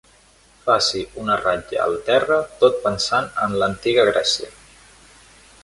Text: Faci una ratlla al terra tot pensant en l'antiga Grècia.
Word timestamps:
Faci 0.61 1.01
una 1.23 1.35
ratlla 1.41 1.83
al 1.83 1.93
terra 2.07 2.39
tot 2.63 2.81
pensant 2.87 3.29
en 3.47 3.55
l'antiga 3.65 4.07
Grècia. 4.11 4.51